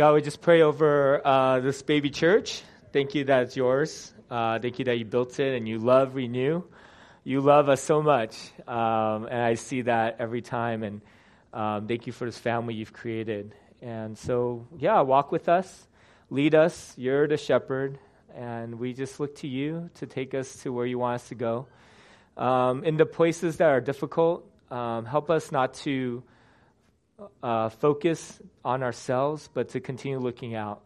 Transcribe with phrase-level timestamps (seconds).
[0.00, 2.62] God, we just pray over uh, this baby church.
[2.90, 4.14] Thank you that it's yours.
[4.30, 6.62] Uh, thank you that you built it and you love Renew.
[7.22, 8.34] You love us so much.
[8.66, 10.84] Um, and I see that every time.
[10.84, 11.02] And
[11.52, 13.54] um, thank you for this family you've created.
[13.82, 15.86] And so, yeah, walk with us,
[16.30, 16.94] lead us.
[16.96, 17.98] You're the shepherd.
[18.34, 21.34] And we just look to you to take us to where you want us to
[21.34, 21.66] go.
[22.38, 26.22] Um, in the places that are difficult, um, help us not to
[27.42, 30.82] uh, focus on ourselves, but to continue looking out.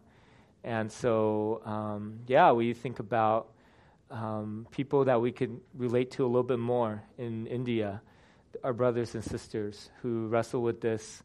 [0.63, 3.49] And so, um, yeah, we think about
[4.09, 8.01] um, people that we could relate to a little bit more in India,
[8.63, 11.23] our brothers and sisters who wrestle with this.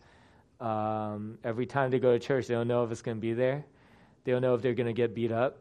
[0.61, 3.33] Um, every time they go to church, they don't know if it's going to be
[3.33, 3.65] there.
[4.25, 5.59] They don't know if they're going to get beat up,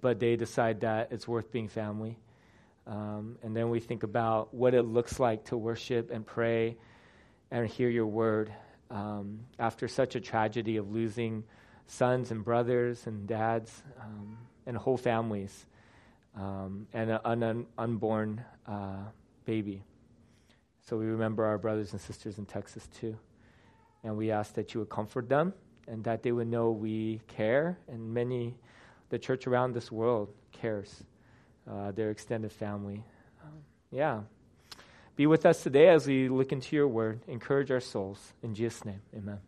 [0.00, 2.18] but they decide that it's worth being family.
[2.86, 6.78] Um, and then we think about what it looks like to worship and pray
[7.50, 8.52] and hear your word
[8.90, 11.44] um, after such a tragedy of losing
[11.86, 15.66] sons and brothers and dads um, and whole families
[16.36, 19.04] um, and an un- unborn uh,
[19.44, 19.82] baby.
[20.80, 23.16] So we remember our brothers and sisters in Texas too.
[24.04, 25.52] And we ask that you would comfort them
[25.88, 28.56] and that they would know we care and many,
[29.08, 31.02] the church around this world cares,
[31.70, 33.02] uh, their extended family.
[33.42, 33.58] Um,
[33.90, 34.20] yeah.
[35.16, 37.20] Be with us today as we look into your word.
[37.26, 38.34] Encourage our souls.
[38.42, 39.38] In Jesus' name, amen.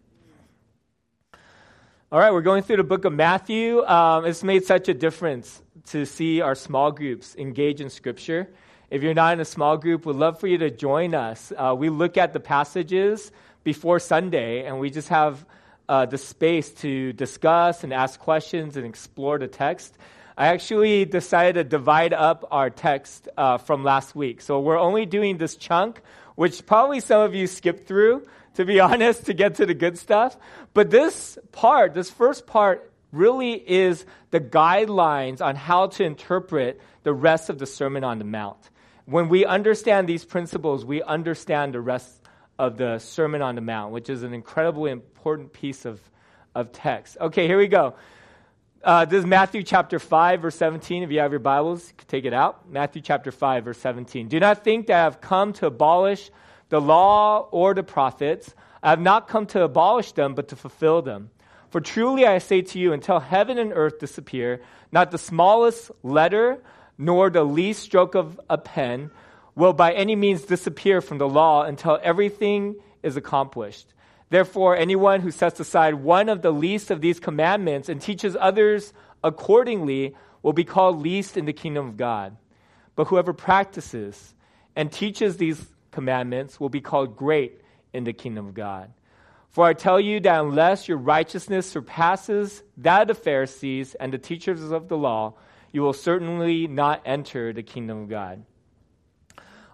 [2.10, 3.84] All right, we're going through the book of Matthew.
[3.84, 8.48] Um, it's made such a difference to see our small groups engage in Scripture.
[8.90, 11.52] If you're not in a small group, we'd love for you to join us.
[11.54, 13.30] Uh, we look at the passages
[13.62, 15.44] before Sunday, and we just have
[15.86, 19.98] uh, the space to discuss and ask questions and explore the text.
[20.38, 24.40] I actually decided to divide up our text uh, from last week.
[24.40, 26.00] So we're only doing this chunk,
[26.36, 29.98] which probably some of you skipped through, to be honest, to get to the good
[29.98, 30.36] stuff.
[30.74, 37.12] But this part, this first part, really is the guidelines on how to interpret the
[37.12, 38.70] rest of the Sermon on the Mount.
[39.06, 42.12] When we understand these principles, we understand the rest
[42.60, 46.00] of the Sermon on the Mount, which is an incredibly important piece of,
[46.54, 47.16] of text.
[47.20, 47.96] Okay, here we go.
[48.82, 51.02] Uh, this is Matthew chapter 5, verse 17.
[51.02, 52.70] If you have your Bibles, take it out.
[52.70, 54.28] Matthew chapter 5, verse 17.
[54.28, 56.30] Do not think that I have come to abolish
[56.68, 58.54] the law or the prophets.
[58.80, 61.30] I have not come to abolish them, but to fulfill them.
[61.70, 64.62] For truly I say to you, until heaven and earth disappear,
[64.92, 66.62] not the smallest letter
[66.96, 69.10] nor the least stroke of a pen
[69.56, 73.92] will by any means disappear from the law until everything is accomplished.
[74.30, 78.92] Therefore, anyone who sets aside one of the least of these commandments and teaches others
[79.24, 82.36] accordingly will be called least in the kingdom of God.
[82.94, 84.34] But whoever practices
[84.76, 87.60] and teaches these commandments will be called great
[87.92, 88.92] in the kingdom of God.
[89.48, 94.18] For I tell you that unless your righteousness surpasses that of the Pharisees and the
[94.18, 95.34] teachers of the law,
[95.72, 98.44] you will certainly not enter the kingdom of God.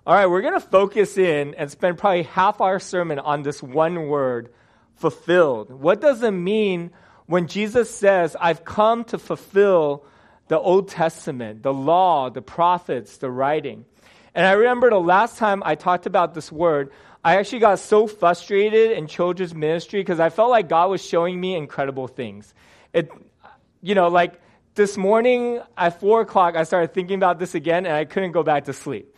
[0.06, 3.62] All right, we're going to focus in and spend probably half our sermon on this
[3.62, 4.52] one word,
[4.96, 5.70] fulfilled.
[5.70, 6.90] What does it mean
[7.24, 10.04] when Jesus says, I've come to fulfill
[10.48, 13.86] the Old Testament, the law, the prophets, the writing?
[14.34, 16.90] And I remember the last time I talked about this word,
[17.24, 21.40] I actually got so frustrated in children's ministry because I felt like God was showing
[21.40, 22.52] me incredible things.
[22.92, 23.10] It,
[23.80, 24.38] you know, like
[24.74, 28.42] this morning at four o'clock, I started thinking about this again and I couldn't go
[28.42, 29.13] back to sleep.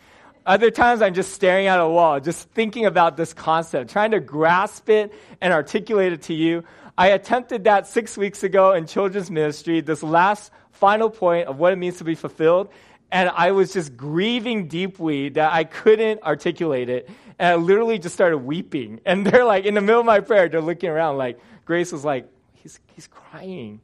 [0.47, 4.21] Other times I'm just staring at a wall, just thinking about this concept, trying to
[4.21, 6.63] grasp it and articulate it to you.
[6.97, 11.73] I attempted that six weeks ago in children's ministry, this last final point of what
[11.73, 12.69] it means to be fulfilled.
[13.11, 17.09] And I was just grieving deeply that I couldn't articulate it.
[17.37, 19.01] And I literally just started weeping.
[19.05, 22.05] And they're like, in the middle of my prayer, they're looking around like, Grace was
[22.05, 23.81] like, he's, he's crying.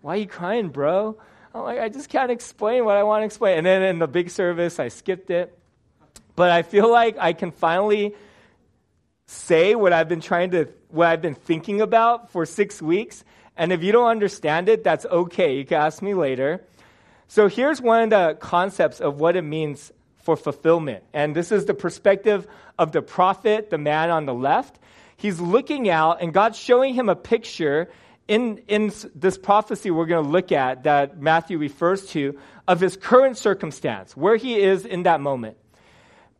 [0.00, 1.18] Why are you crying, bro?
[1.54, 3.58] I'm like, I just can't explain what I want to explain.
[3.58, 5.58] And then in the big service, I skipped it.
[6.36, 8.14] But I feel like I can finally
[9.26, 13.24] say what I've been trying to, what I've been thinking about for six weeks.
[13.56, 15.56] And if you don't understand it, that's okay.
[15.56, 16.62] You can ask me later.
[17.26, 21.04] So here's one of the concepts of what it means for fulfillment.
[21.12, 22.46] And this is the perspective
[22.78, 24.78] of the prophet, the man on the left.
[25.16, 27.88] He's looking out, and God's showing him a picture
[28.28, 32.96] in, in this prophecy we're going to look at that Matthew refers to of his
[32.96, 35.56] current circumstance, where he is in that moment.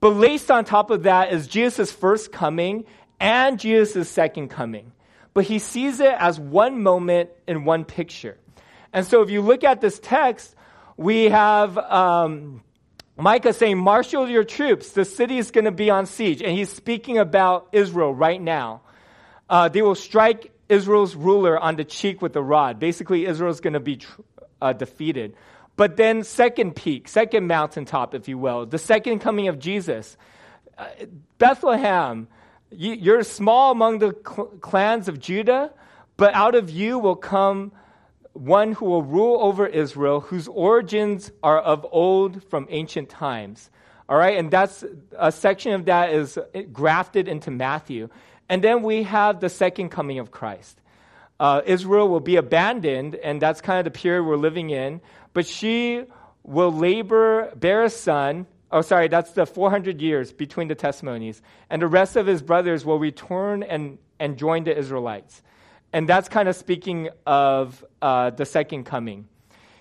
[0.07, 2.85] But laced on top of that is Jesus' first coming
[3.19, 4.93] and Jesus' second coming.
[5.35, 8.39] But he sees it as one moment in one picture.
[8.93, 10.55] And so if you look at this text,
[10.97, 12.63] we have um,
[13.17, 16.41] Micah saying, Marshal your troops, the city is going to be on siege.
[16.41, 18.83] And he's speaking about Israel right now.
[19.51, 22.79] Uh, they will strike Israel's ruler on the cheek with a rod.
[22.79, 23.99] Basically, Israel's going to be
[24.63, 25.35] uh, defeated.
[25.77, 30.17] But then, second peak, second mountaintop, if you will, the second coming of Jesus.
[30.79, 30.87] Uh,
[31.39, 32.29] Bethlehem,
[32.71, 35.73] you, are small among the cl- clans of Judah,
[36.17, 37.73] but out of you will come
[38.33, 43.71] one who will rule over Israel, whose origins are of old from ancient times.
[44.09, 44.85] All right, and that's
[45.19, 46.39] a section of that is
[46.73, 48.09] grafted into Matthew.
[48.49, 50.81] And then we have the second coming of Christ.
[51.39, 55.01] Uh, Israel will be abandoned, and that's kind of the period we're living in.
[55.33, 56.05] But she
[56.43, 58.47] will labor, bear a son.
[58.73, 61.43] Oh, sorry, that's the 400 years between the testimonies.
[61.69, 65.43] And the rest of his brothers will return and, and join the Israelites.
[65.93, 69.29] And that's kind of speaking of uh, the second coming.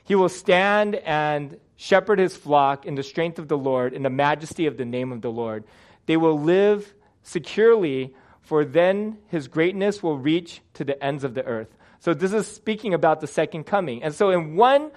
[0.04, 4.10] He will stand and shepherd his flock in the strength of the Lord, in the
[4.10, 5.64] majesty of the name of the Lord.
[6.06, 6.94] They will live
[7.24, 8.14] securely
[8.46, 11.68] for then his greatness will reach to the ends of the earth.
[12.00, 14.04] So this is speaking about the second coming.
[14.04, 14.92] And so in one,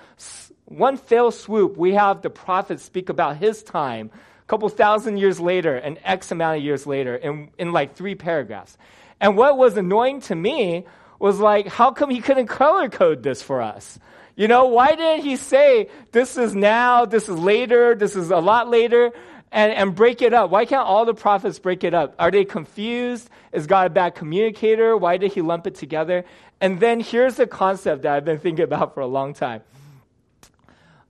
[0.66, 5.40] one fell swoop, we have the prophet speak about his time a couple thousand years
[5.40, 8.76] later and X amount of years later in, in like three paragraphs.
[9.20, 10.84] And what was annoying to me
[11.18, 13.98] was like, how come he couldn't color code this for us?
[14.36, 18.38] You know, why didn't he say, this is now, this is later, this is a
[18.38, 19.12] lot later?
[19.50, 20.50] And, and break it up.
[20.50, 22.14] Why can't all the prophets break it up?
[22.18, 23.30] Are they confused?
[23.52, 24.96] Is God a bad communicator?
[24.96, 26.24] Why did he lump it together?
[26.60, 29.62] And then here's the concept that I've been thinking about for a long time.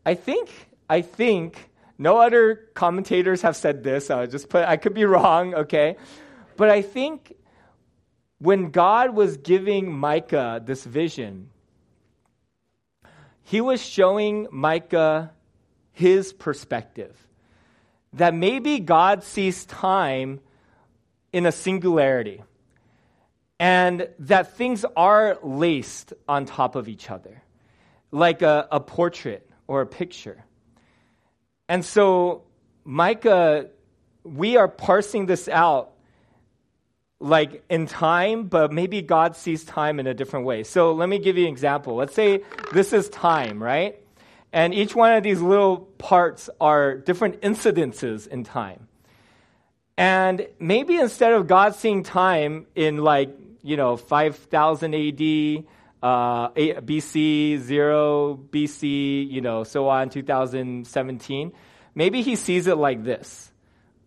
[0.05, 0.50] I think,
[0.88, 4.11] I think, no other commentators have said this.
[4.11, 5.96] I'll just put, I could be wrong, okay?
[6.56, 7.35] But I think
[8.38, 11.50] when God was giving Micah this vision,
[13.43, 15.32] he was showing Micah
[15.93, 17.27] his perspective
[18.14, 20.40] that maybe God sees time
[21.32, 22.43] in a singularity
[23.60, 27.43] and that things are laced on top of each other,
[28.10, 30.44] like a, a portrait or a picture.
[31.69, 32.44] And so,
[32.84, 33.69] Micah,
[34.25, 35.93] we are parsing this out
[37.20, 40.62] like in time, but maybe God sees time in a different way.
[40.62, 41.96] So, let me give you an example.
[41.96, 44.00] Let's say this is time, right?
[44.53, 48.89] And each one of these little parts are different incidences in time.
[49.97, 55.65] And maybe instead of God seeing time in like, you know, 5000 AD,
[56.03, 61.53] uh, BC, 0 BC, you know, so on, 2017,
[61.95, 63.53] maybe he sees it like this.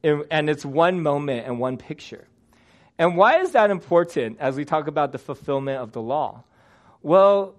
[0.03, 2.27] And it's one moment and one picture.
[2.97, 6.43] And why is that important as we talk about the fulfillment of the law?
[7.03, 7.55] Well,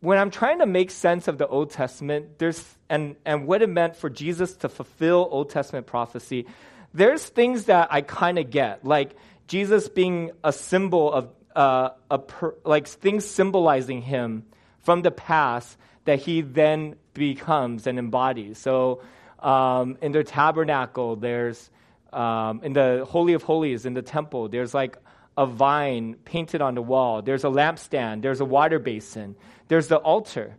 [0.00, 3.68] when I'm trying to make sense of the Old Testament, there's and, and what it
[3.68, 6.46] meant for Jesus to fulfill Old Testament prophecy,
[6.94, 9.16] there's things that I kind of get, like
[9.48, 14.44] Jesus being a symbol of uh, a per, like things symbolizing him
[14.80, 18.58] from the past that he then becomes and embodies.
[18.58, 19.02] So
[19.40, 21.70] um, in the tabernacle, there's
[22.12, 24.96] um, in the Holy of Holies in the temple, there's like
[25.36, 27.22] a vine painted on the wall.
[27.22, 28.22] There's a lampstand.
[28.22, 29.36] There's a water basin.
[29.68, 30.56] There's the altar.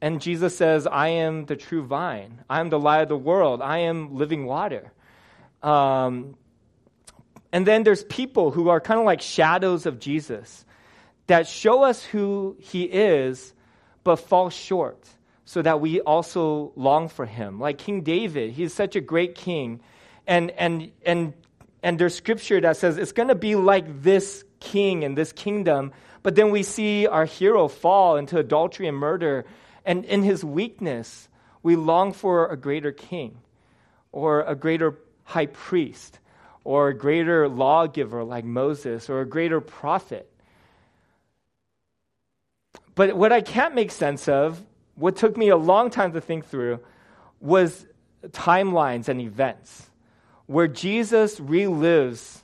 [0.00, 2.42] And Jesus says, I am the true vine.
[2.48, 3.62] I am the light of the world.
[3.62, 4.92] I am living water.
[5.62, 6.36] Um,
[7.52, 10.64] and then there's people who are kind of like shadows of Jesus
[11.26, 13.54] that show us who he is,
[14.02, 15.08] but fall short
[15.44, 17.60] so that we also long for him.
[17.60, 19.80] Like King David, he's such a great king.
[20.26, 21.34] And, and, and
[21.84, 25.92] and there's scripture that says it's going to be like this king and this kingdom.
[26.22, 29.44] But then we see our hero fall into adultery and murder.
[29.84, 31.28] And in his weakness,
[31.62, 33.36] we long for a greater king
[34.12, 36.18] or a greater high priest
[36.64, 40.26] or a greater lawgiver like Moses or a greater prophet.
[42.94, 44.62] But what I can't make sense of,
[44.94, 46.80] what took me a long time to think through,
[47.40, 47.84] was
[48.30, 49.90] timelines and events
[50.46, 52.42] where Jesus relives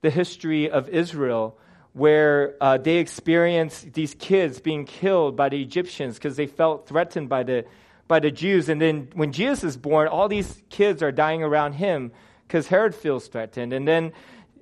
[0.00, 1.58] the history of Israel,
[1.92, 7.28] where uh, they experience these kids being killed by the Egyptians because they felt threatened
[7.28, 7.64] by the,
[8.06, 8.68] by the Jews.
[8.68, 12.12] And then when Jesus is born, all these kids are dying around him
[12.46, 13.72] because Herod feels threatened.
[13.72, 14.12] And then,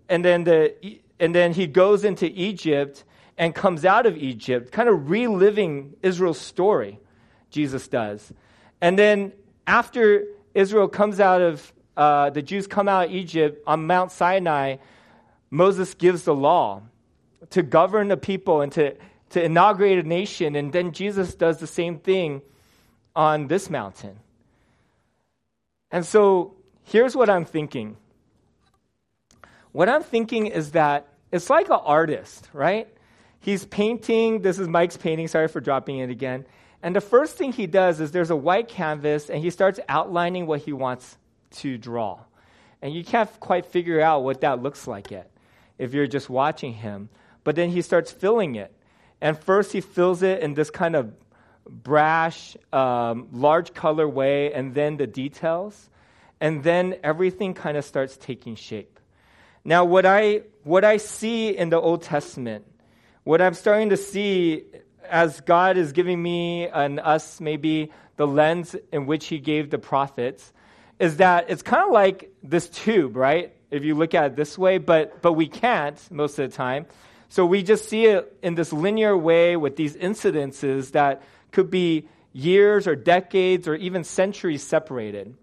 [0.09, 0.75] and, then the,
[1.21, 3.05] and then he goes into Egypt
[3.39, 6.99] and comes out of Egypt, kind of reliving Israel's story,
[7.51, 8.33] Jesus does.
[8.81, 9.33] And then
[9.67, 14.77] after Israel comes out of uh, the Jews come out of Egypt on Mount Sinai,
[15.51, 16.83] Moses gives the law
[17.51, 18.97] to govern the people and to,
[19.31, 20.57] to inaugurate a nation.
[20.57, 22.43] And then Jesus does the same thing
[23.15, 24.19] on this mountain.
[25.91, 27.97] And so here's what I'm thinking.
[29.73, 32.89] What I'm thinking is that it's like an artist, right?
[33.47, 34.43] he's painting.
[34.43, 35.29] This is Mike's painting.
[35.29, 36.45] Sorry for dropping it again.
[36.83, 40.47] And the first thing he does is there's a white canvas, and he starts outlining
[40.47, 41.17] what he wants
[41.61, 42.21] to draw.
[42.83, 45.31] And you can't quite figure out what that looks like yet
[45.79, 47.09] if you're just watching him.
[47.45, 48.73] But then he starts filling it.
[49.21, 51.13] And first, he fills it in this kind of
[51.69, 55.91] brash, um, large color way, and then the details.
[56.41, 59.01] And then everything kind of starts taking shape.
[59.65, 62.65] Now, what I, what I see in the Old Testament,
[63.25, 64.65] what I'm starting to see
[65.09, 69.79] as God is giving me and us maybe the lens in which He gave the
[69.79, 70.53] prophets,
[70.99, 73.53] is that it's kind of like this tube, right?
[73.71, 76.87] If you look at it this way, but but we can't most of the time.
[77.29, 82.09] So we just see it in this linear way with these incidences that could be
[82.33, 85.35] years or decades or even centuries separated.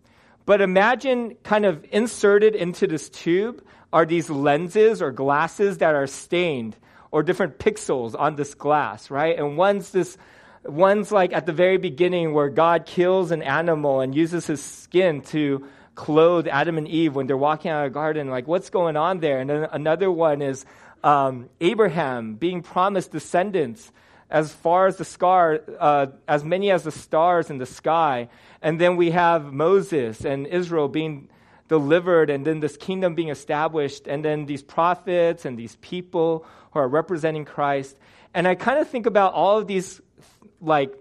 [0.46, 6.08] But imagine kind of inserted into this tube are these lenses or glasses that are
[6.08, 6.76] stained
[7.12, 9.38] or different pixels on this glass, right?
[9.38, 10.18] And one's this
[10.66, 15.22] one's like at the very beginning where God kills an animal and uses his skin
[15.22, 18.30] to clothe Adam and Eve when they're walking out of the garden.
[18.30, 19.40] Like, what's going on there?
[19.40, 20.66] And then another one is
[21.04, 23.92] um, Abraham being promised descendants
[24.30, 28.30] as far as the scar, uh, as many as the stars in the sky.
[28.62, 31.30] And then we have Moses and Israel being
[31.68, 36.80] delivered, and then this kingdom being established, and then these prophets and these people who
[36.80, 37.98] are representing Christ.
[38.34, 40.02] And I kind of think about all of these
[40.64, 40.94] like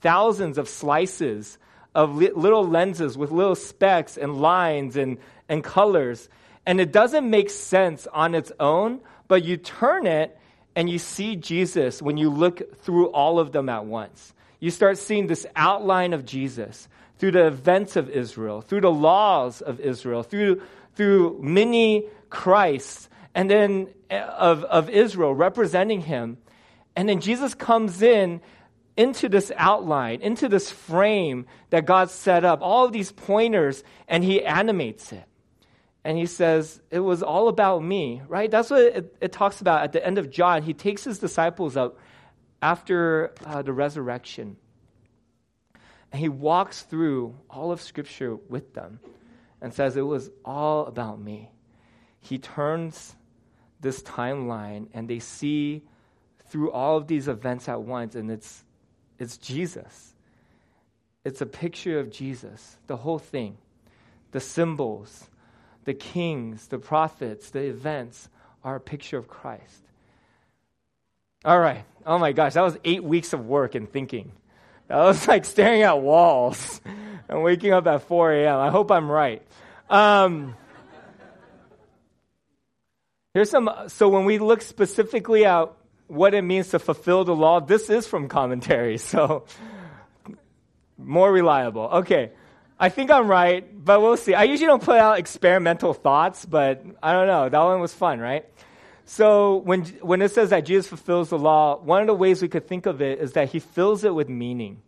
[0.00, 1.58] thousands of slices
[1.94, 5.18] of li- little lenses with little specks and lines and,
[5.48, 6.28] and colors.
[6.66, 10.38] And it doesn't make sense on its own, but you turn it
[10.74, 14.32] and you see Jesus when you look through all of them at once.
[14.60, 19.60] You start seeing this outline of Jesus through the events of Israel, through the laws
[19.60, 20.62] of Israel, through,
[20.94, 26.38] through many Christs, and then eh, of, of Israel representing him.
[26.96, 28.40] And then Jesus comes in
[28.96, 34.22] into this outline, into this frame that God set up, all of these pointers, and
[34.22, 35.24] he animates it.
[36.04, 38.50] And he says, It was all about me, right?
[38.50, 40.62] That's what it, it talks about at the end of John.
[40.62, 41.98] He takes his disciples up
[42.60, 44.56] after uh, the resurrection.
[46.10, 49.00] And he walks through all of Scripture with them
[49.60, 51.50] and says, It was all about me.
[52.20, 53.16] He turns
[53.80, 55.82] this timeline and they see
[56.46, 58.62] through all of these events at once, and it's
[59.22, 60.12] it's Jesus.
[61.24, 63.56] It's a picture of Jesus, the whole thing.
[64.32, 65.30] The symbols,
[65.84, 68.28] the kings, the prophets, the events
[68.64, 69.82] are a picture of Christ.
[71.44, 71.84] All right.
[72.06, 74.32] Oh my gosh, that was eight weeks of work and thinking.
[74.88, 76.80] That was like staring at walls
[77.28, 78.58] and waking up at 4 a.m.
[78.58, 79.42] I hope I'm right.
[79.88, 80.56] Um,
[83.34, 83.70] here's some.
[83.88, 85.70] So when we look specifically at
[86.12, 89.44] what it means to fulfill the law, this is from commentary, so
[90.98, 91.88] more reliable.
[92.04, 92.32] Okay.
[92.78, 94.34] I think I'm right, but we'll see.
[94.34, 97.48] I usually don't put out experimental thoughts, but I don't know.
[97.48, 98.44] That one was fun, right?
[99.04, 102.48] So when, when it says that Jesus fulfills the law, one of the ways we
[102.48, 104.82] could think of it is that he fills it with meaning.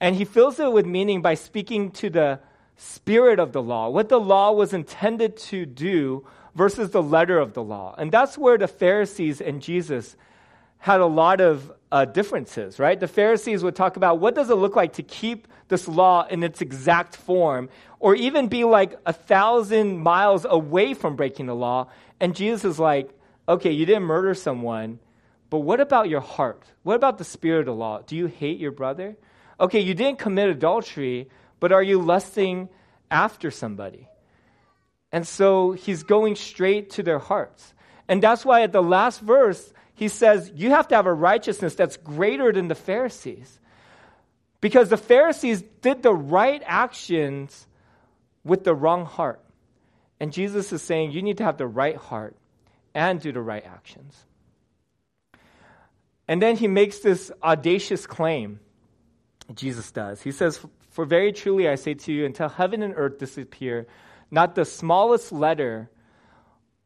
[0.00, 2.40] And he fills it with meaning by speaking to the
[2.76, 7.54] spirit of the law, what the law was intended to do versus the letter of
[7.54, 7.94] the law.
[7.96, 10.16] And that's where the Pharisees and Jesus
[10.84, 13.00] had a lot of uh, differences, right?
[13.00, 16.42] The Pharisees would talk about what does it look like to keep this law in
[16.42, 21.88] its exact form, or even be like a thousand miles away from breaking the law.
[22.20, 23.08] And Jesus is like,
[23.48, 24.98] okay, you didn't murder someone,
[25.48, 26.64] but what about your heart?
[26.82, 28.02] What about the spirit of the law?
[28.02, 29.16] Do you hate your brother?
[29.58, 32.68] Okay, you didn't commit adultery, but are you lusting
[33.10, 34.06] after somebody?
[35.10, 37.72] And so he's going straight to their hearts.
[38.06, 41.74] And that's why at the last verse, he says, You have to have a righteousness
[41.74, 43.60] that's greater than the Pharisees.
[44.60, 47.66] Because the Pharisees did the right actions
[48.44, 49.40] with the wrong heart.
[50.20, 52.36] And Jesus is saying, You need to have the right heart
[52.94, 54.24] and do the right actions.
[56.26, 58.60] And then he makes this audacious claim.
[59.54, 60.22] Jesus does.
[60.22, 63.86] He says, For very truly I say to you, until heaven and earth disappear,
[64.30, 65.90] not the smallest letter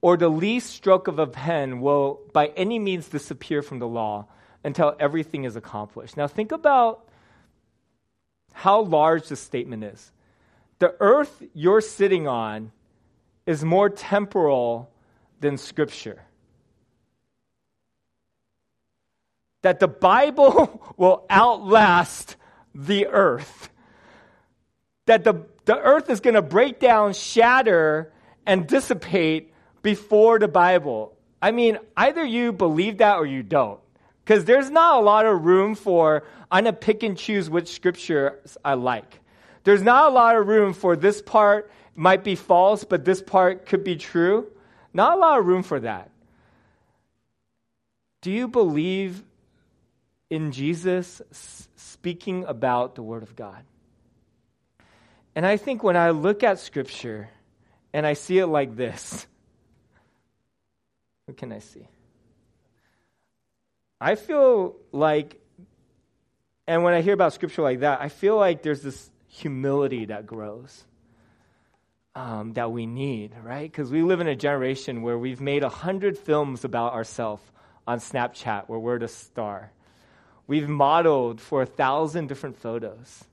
[0.01, 4.27] or the least stroke of a pen will by any means disappear from the law
[4.65, 6.17] until everything is accomplished.
[6.17, 7.09] Now, think about
[8.53, 10.13] how large this statement is.
[10.79, 12.73] The earth you're sitting on
[13.47, 14.91] is more temporal
[15.41, 16.23] than Scripture.
[19.63, 22.37] That the Bible will outlast
[22.75, 23.71] the earth.
[25.07, 28.13] That the, the earth is going to break down, shatter,
[28.47, 31.17] and dissipate before the Bible.
[31.41, 33.81] I mean, either you believe that or you don't.
[34.25, 37.69] Because there's not a lot of room for, I'm going to pick and choose which
[37.69, 39.21] scriptures I like.
[39.65, 43.67] There's not a lot of room for this part might be false, but this part
[43.67, 44.47] could be true.
[44.95, 46.11] Not a lot of room for that.
[48.21, 49.23] Do you believe
[50.31, 51.23] in Jesus
[51.77, 53.65] speaking about the Word of God?
[55.35, 57.29] And I think when I look at Scripture
[57.93, 59.27] and I see it like this,
[61.29, 61.87] what can I see?
[64.01, 65.39] I feel like,
[66.67, 70.27] and when I hear about Scripture like that, I feel like there's this humility that
[70.27, 70.85] grows.
[72.15, 73.71] Um, that we need, right?
[73.71, 77.43] Because we live in a generation where we've made a hundred films about ourselves
[77.87, 79.71] on Snapchat where we're the star.
[80.49, 83.25] We've modeled for a thousand different photos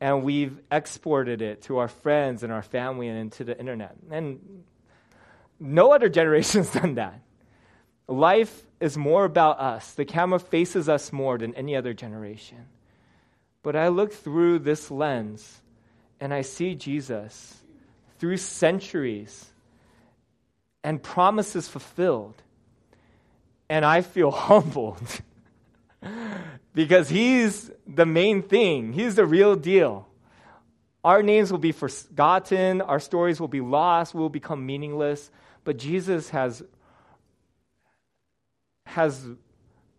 [0.00, 3.96] and we've exported it to our friends and our family and into the internet.
[4.10, 4.62] And
[5.62, 7.20] no other generation has done that.
[8.08, 9.92] Life is more about us.
[9.92, 12.66] The camera faces us more than any other generation.
[13.62, 15.60] But I look through this lens
[16.20, 17.56] and I see Jesus
[18.18, 19.46] through centuries
[20.84, 22.34] and promises fulfilled.
[23.68, 25.00] And I feel humbled
[26.74, 30.08] because he's the main thing, he's the real deal.
[31.04, 35.30] Our names will be forgotten, our stories will be lost, we'll become meaningless,
[35.64, 36.62] but Jesus has
[38.86, 39.26] has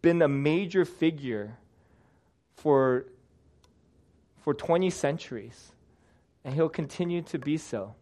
[0.01, 1.57] been a major figure
[2.55, 3.05] for
[4.41, 5.71] for 20 centuries
[6.43, 7.95] and he'll continue to be so.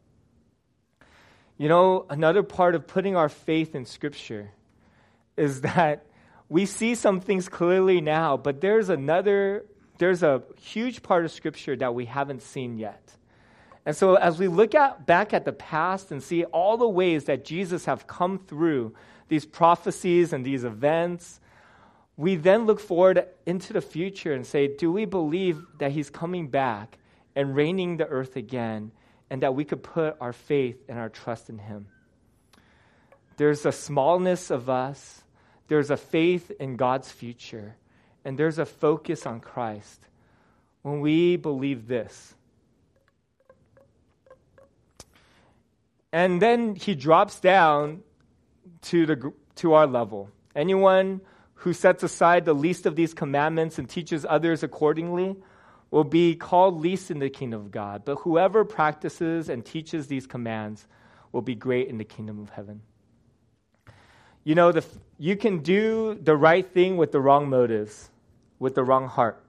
[1.57, 4.51] You know, another part of putting our faith in scripture
[5.37, 6.05] is that
[6.51, 9.63] we see some things clearly now, but there's another,
[9.99, 13.15] there's a huge part of Scripture that we haven't seen yet.
[13.85, 17.25] And so, as we look at, back at the past and see all the ways
[17.25, 18.93] that Jesus have come through
[19.27, 21.39] these prophecies and these events,
[22.15, 26.47] we then look forward into the future and say, do we believe that he's coming
[26.47, 26.99] back
[27.35, 28.91] and reigning the earth again
[29.29, 31.87] and that we could put our faith and our trust in him?
[33.37, 35.23] There's a smallness of us
[35.71, 37.77] there's a faith in God's future,
[38.25, 40.01] and there's a focus on Christ.
[40.81, 42.35] When we believe this,
[46.11, 48.03] and then he drops down
[48.83, 50.29] to, the, to our level.
[50.55, 51.21] Anyone
[51.55, 55.35] who sets aside the least of these commandments and teaches others accordingly
[55.91, 58.03] will be called least in the kingdom of God.
[58.05, 60.87] But whoever practices and teaches these commands
[61.31, 62.81] will be great in the kingdom of heaven.
[64.43, 64.83] You know, the,
[65.19, 68.09] you can do the right thing with the wrong motives,
[68.57, 69.43] with the wrong heart,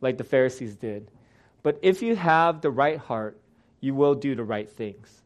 [0.00, 1.10] like the Pharisees did.
[1.62, 3.38] But if you have the right heart,
[3.80, 5.22] you will do the right things.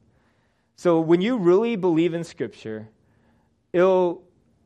[0.77, 2.89] So when you really believe in Scripture,
[3.73, 4.23] it'll,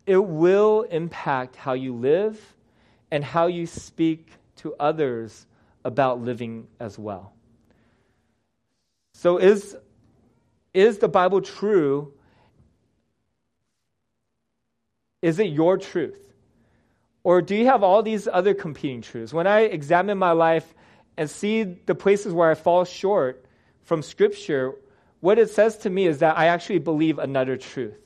[0.07, 2.41] it will impact how you live
[3.11, 5.47] and how you speak to others
[5.85, 7.33] about living as well.
[9.15, 9.77] So is,
[10.75, 12.13] is the Bible true
[15.27, 16.33] Is it your truth?
[17.25, 19.35] Or do you have all these other competing truths?
[19.35, 20.73] When I examine my life
[21.17, 23.45] and see the places where I fall short
[23.83, 24.77] from Scripture,
[25.27, 27.99] what it says to me is that I actually believe another truth.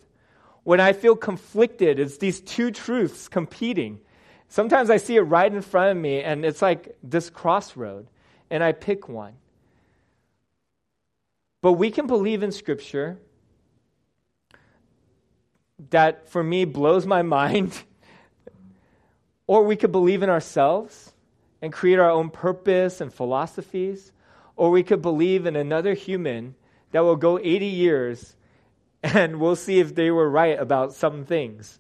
[0.63, 4.01] When I feel conflicted, it's these two truths competing.
[4.49, 8.07] Sometimes I see it right in front of me, and it's like this crossroad,
[8.49, 9.35] and I pick one.
[11.61, 13.19] But we can believe in Scripture
[15.91, 17.83] that for me blows my mind.
[19.47, 21.13] or we could believe in ourselves
[21.61, 24.11] and create our own purpose and philosophies.
[24.57, 26.55] Or we could believe in another human
[26.93, 28.37] that will go 80 years
[29.03, 31.79] and we'll see if they were right about some things.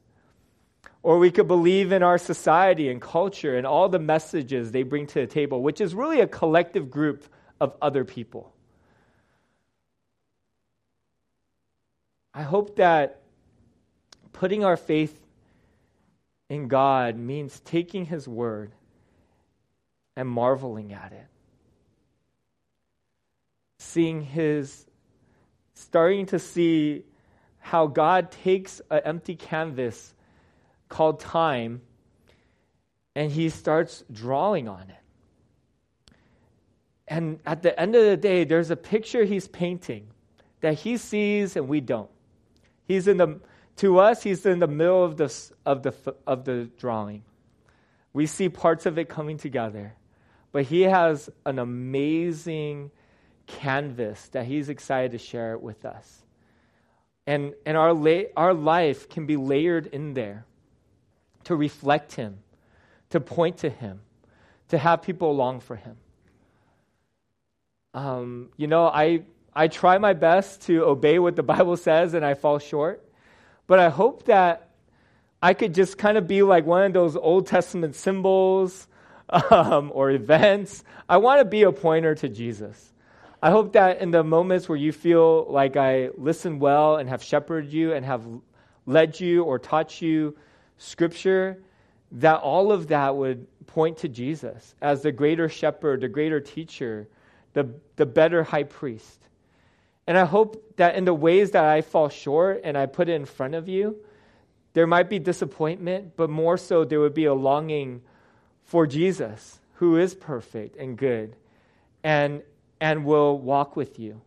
[1.02, 5.06] Or we could believe in our society and culture and all the messages they bring
[5.08, 7.24] to the table, which is really a collective group
[7.60, 8.52] of other people.
[12.32, 13.20] I hope that
[14.32, 15.18] putting our faith
[16.48, 18.72] in God means taking His word
[20.16, 21.26] and marveling at it.
[23.78, 24.86] Seeing His,
[25.74, 27.04] starting to see
[27.58, 30.14] how God takes an empty canvas
[30.88, 31.82] called time
[33.14, 36.14] and He starts drawing on it.
[37.08, 40.06] And at the end of the day, there's a picture He's painting
[40.60, 42.10] that He sees and we don't.
[42.86, 43.40] He's in the
[43.80, 45.94] to us, he's in the middle of the, of the,
[46.26, 47.22] of the drawing.
[48.12, 49.94] We see parts of it coming together.
[50.52, 52.90] But he has an amazing
[53.58, 56.22] canvas that he's excited to share it with us.
[57.26, 60.46] And, and our, la- our life can be layered in there
[61.44, 62.38] to reflect Him,
[63.10, 64.00] to point to Him,
[64.68, 65.96] to have people long for Him.
[67.92, 69.22] Um, you know, I,
[69.54, 73.04] I try my best to obey what the Bible says and I fall short.
[73.66, 74.70] But I hope that
[75.42, 78.88] I could just kind of be like one of those Old Testament symbols
[79.50, 80.84] um, or events.
[81.08, 82.92] I want to be a pointer to Jesus.
[83.42, 87.22] I hope that in the moments where you feel like I listen well and have
[87.22, 88.22] shepherded you and have
[88.84, 90.36] led you or taught you
[90.76, 91.62] scripture,
[92.12, 97.08] that all of that would point to Jesus as the greater shepherd, the greater teacher,
[97.54, 99.28] the, the better high priest.
[100.06, 103.12] And I hope that in the ways that I fall short and I put it
[103.12, 103.96] in front of you,
[104.72, 108.02] there might be disappointment, but more so, there would be a longing
[108.64, 111.36] for Jesus, who is perfect and good,
[112.04, 112.42] and,
[112.80, 114.20] and will walk with you.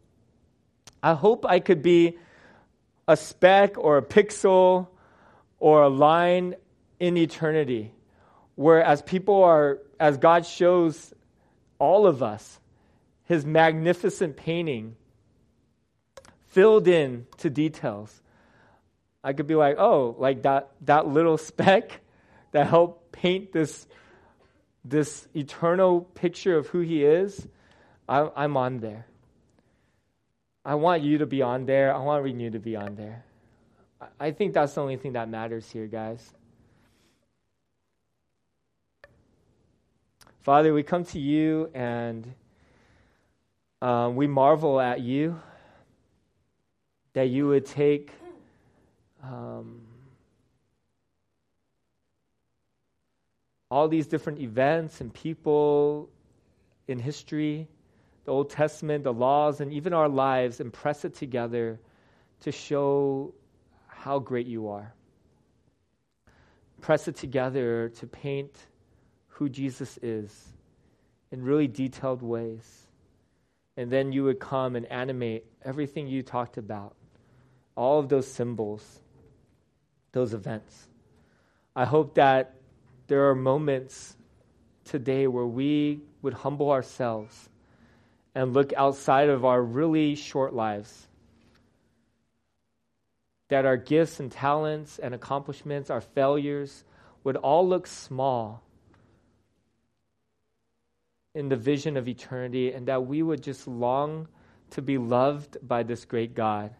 [1.01, 2.17] I hope I could be
[3.07, 4.87] a speck or a pixel
[5.59, 6.55] or a line
[6.99, 7.91] in eternity
[8.55, 11.13] where as people are, as God shows
[11.79, 12.59] all of us
[13.25, 14.95] his magnificent painting
[16.47, 18.21] filled in to details,
[19.23, 22.01] I could be like, oh, like that, that little speck
[22.51, 23.87] that helped paint this,
[24.85, 27.47] this eternal picture of who he is,
[28.13, 29.07] I, I'm on there.
[30.63, 31.91] I want you to be on there.
[31.91, 33.25] I want Renew to be on there.
[34.19, 36.31] I think that's the only thing that matters here, guys.
[40.43, 42.31] Father, we come to you and
[43.81, 45.41] um, we marvel at you
[47.13, 48.11] that you would take
[49.23, 49.81] um,
[53.71, 56.09] all these different events and people
[56.87, 57.67] in history,
[58.25, 61.79] the Old Testament, the laws, and even our lives, and press it together
[62.41, 63.33] to show
[63.87, 64.93] how great you are.
[66.81, 68.55] Press it together to paint
[69.27, 70.53] who Jesus is
[71.31, 72.87] in really detailed ways.
[73.75, 76.95] And then you would come and animate everything you talked about,
[77.75, 79.01] all of those symbols
[80.13, 80.87] those events.
[81.75, 82.53] I hope that
[83.07, 84.15] there are moments
[84.85, 87.49] today where we would humble ourselves
[88.35, 91.07] and look outside of our really short lives.
[93.49, 96.83] That our gifts and talents and accomplishments, our failures,
[97.23, 98.63] would all look small
[101.35, 104.27] in the vision of eternity, and that we would just long
[104.71, 106.71] to be loved by this great God.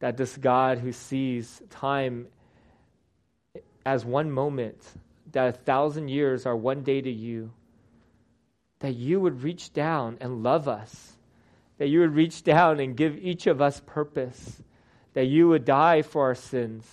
[0.00, 2.26] That this God who sees time
[3.84, 4.76] as one moment,
[5.32, 7.50] that a thousand years are one day to you,
[8.82, 11.12] that you would reach down and love us,
[11.78, 14.60] that you would reach down and give each of us purpose,
[15.14, 16.84] that you would die for our sins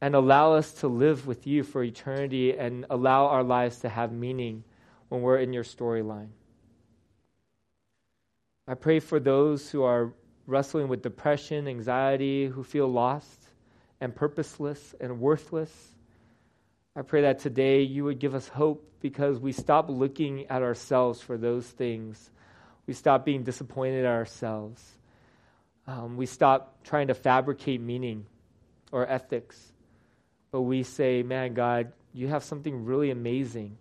[0.00, 4.10] and allow us to live with you for eternity and allow our lives to have
[4.10, 4.64] meaning
[5.10, 6.28] when we're in your storyline.
[8.66, 10.14] I pray for those who are
[10.46, 13.48] wrestling with depression, anxiety, who feel lost
[14.00, 15.95] and purposeless and worthless.
[16.98, 21.20] I pray that today you would give us hope because we stop looking at ourselves
[21.20, 22.30] for those things.
[22.86, 24.82] We stop being disappointed at ourselves.
[25.86, 28.24] Um, we stop trying to fabricate meaning
[28.92, 29.60] or ethics.
[30.50, 33.76] But we say, man, God, you have something really amazing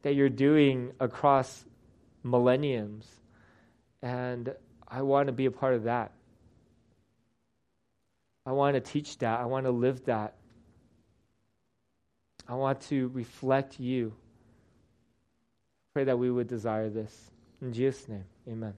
[0.00, 1.66] that you're doing across
[2.22, 3.06] millenniums.
[4.00, 4.54] And
[4.88, 6.12] I want to be a part of that.
[8.46, 9.40] I want to teach that.
[9.40, 10.36] I want to live that.
[12.48, 14.12] I want to reflect you.
[15.94, 17.30] Pray that we would desire this.
[17.60, 18.74] In Jesus' name, amen.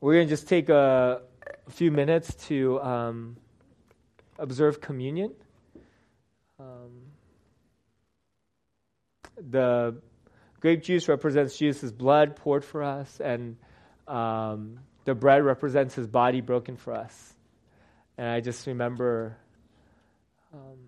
[0.00, 1.22] We're going to just take a,
[1.70, 3.36] few minutes to um,
[4.38, 5.32] observe communion.
[6.58, 6.90] Um,
[9.50, 9.96] the
[10.60, 13.56] grape juice represents Jesus' blood poured for us, and
[14.06, 17.34] um, the bread represents his body broken for us.
[18.16, 19.36] And I just remember
[20.52, 20.78] um,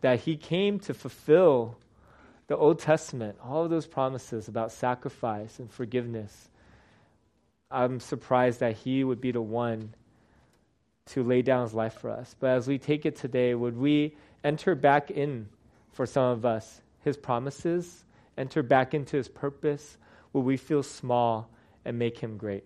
[0.00, 1.76] that he came to fulfill
[2.46, 6.48] the Old Testament, all of those promises about sacrifice and forgiveness.
[7.70, 9.94] I'm surprised that he would be the one
[11.06, 12.34] to lay down his life for us.
[12.38, 15.48] But as we take it today, would we enter back in,
[15.92, 18.04] for some of us, his promises,
[18.36, 19.96] enter back into his purpose?
[20.32, 21.50] Will we feel small
[21.84, 22.64] and make him great?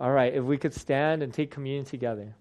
[0.00, 2.34] All right, if we could stand and take communion together.